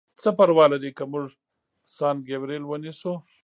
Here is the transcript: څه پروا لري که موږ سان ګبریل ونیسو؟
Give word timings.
څه 0.21 0.29
پروا 0.37 0.65
لري 0.73 0.91
که 0.97 1.03
موږ 1.11 1.25
سان 1.95 2.15
ګبریل 2.27 2.63
ونیسو؟ 2.67 3.13